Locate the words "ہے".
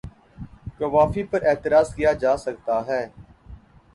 2.87-3.01